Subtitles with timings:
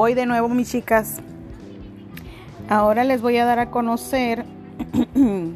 [0.00, 1.18] Voy de nuevo, mis chicas.
[2.70, 4.46] Ahora les voy a dar a conocer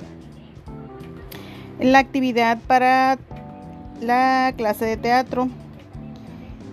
[1.80, 3.16] la actividad para
[4.02, 5.48] la clase de teatro.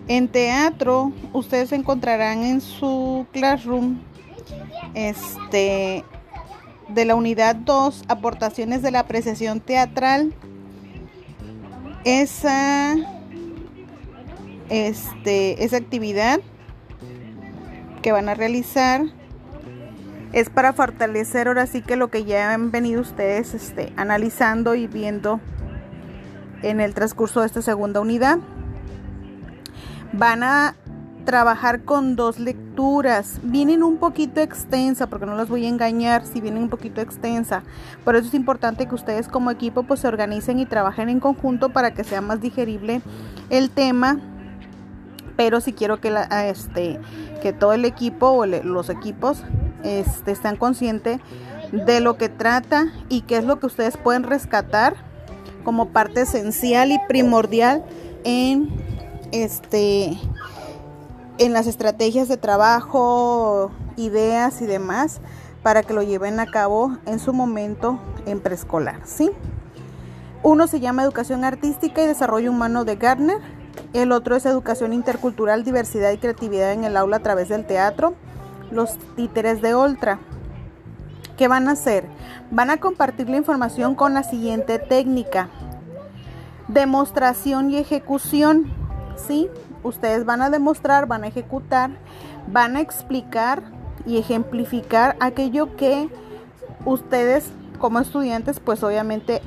[0.10, 4.00] En teatro, ustedes encontrarán en su classroom
[4.94, 6.04] este
[6.90, 10.34] de la unidad 2, aportaciones de la apreciación teatral.
[12.04, 12.98] Esa
[14.68, 16.42] este esa actividad
[18.02, 19.02] que van a realizar
[20.34, 24.88] es para fortalecer ahora sí que lo que ya han venido ustedes este, analizando y
[24.88, 25.40] viendo
[26.62, 28.40] en el transcurso de esta segunda unidad.
[30.14, 30.76] Van a
[31.26, 33.40] trabajar con dos lecturas.
[33.44, 37.64] Vienen un poquito extensa, porque no las voy a engañar si vienen un poquito extensa.
[38.04, 41.70] Por eso es importante que ustedes como equipo pues se organicen y trabajen en conjunto
[41.70, 43.02] para que sea más digerible
[43.50, 44.20] el tema.
[45.36, 47.00] Pero si quiero que, la, este,
[47.42, 49.44] que todo el equipo o los equipos
[49.84, 51.20] este, estén conscientes
[51.72, 54.96] de lo que trata y qué es lo que ustedes pueden rescatar
[55.64, 57.84] como parte esencial y primordial
[58.24, 58.70] en
[59.32, 60.18] este
[61.38, 65.22] en las estrategias de trabajo, ideas y demás
[65.64, 69.32] para que lo lleven a cabo en su momento en preescolar, ¿sí?
[70.44, 73.38] Uno se llama Educación Artística y Desarrollo Humano de Gardner,
[73.94, 78.14] el otro es Educación Intercultural, Diversidad y Creatividad en el aula a través del teatro,
[78.72, 80.20] los títeres de Ultra.
[81.38, 82.06] ¿Qué van a hacer?
[82.52, 85.50] Van a compartir la información con la siguiente técnica.
[86.68, 88.72] Demostración y ejecución.
[89.28, 89.50] ¿Sí?
[89.84, 91.92] ustedes van a demostrar, van a ejecutar,
[92.48, 93.64] van a explicar
[94.06, 96.10] y ejemplificar aquello que
[96.86, 99.42] ustedes como estudiantes pues obviamente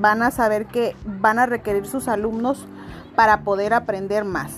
[0.00, 2.66] van a saber que van a requerir sus alumnos
[3.14, 4.52] para poder aprender más.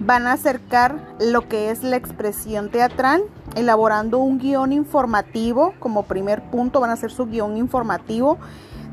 [0.00, 3.22] Van a acercar lo que es la expresión teatral,
[3.54, 8.38] elaborando un guion informativo como primer punto, van a hacer su guion informativo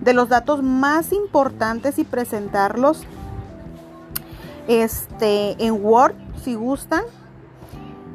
[0.01, 3.03] de los datos más importantes y presentarlos
[4.67, 7.03] este, en Word si gustan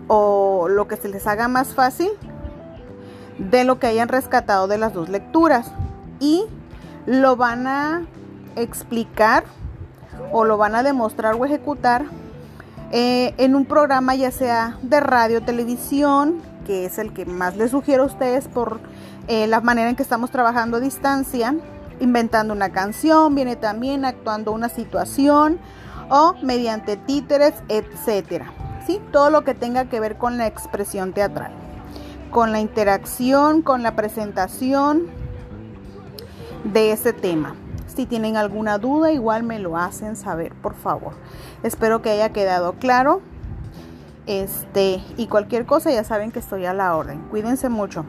[0.06, 2.10] o lo que se les haga más fácil
[3.38, 5.72] de lo que hayan rescatado de las dos lecturas
[6.20, 6.44] y
[7.06, 8.06] lo van a
[8.56, 9.44] explicar
[10.32, 12.06] o lo van a demostrar o ejecutar
[12.90, 17.70] eh, en un programa ya sea de radio televisión que es el que más les
[17.70, 18.80] sugiero a ustedes por
[19.28, 21.54] eh, la manera en que estamos trabajando a distancia
[22.00, 25.58] inventando una canción viene también actuando una situación
[26.08, 28.52] o mediante títeres, etcétera.
[28.86, 29.00] ¿Sí?
[29.12, 31.52] Todo lo que tenga que ver con la expresión teatral,
[32.30, 35.06] con la interacción, con la presentación
[36.64, 37.54] de ese tema.
[37.86, 41.12] Si tienen alguna duda, igual me lo hacen saber, por favor.
[41.62, 43.20] Espero que haya quedado claro.
[44.26, 47.20] Este, y cualquier cosa ya saben que estoy a la orden.
[47.30, 48.04] Cuídense mucho.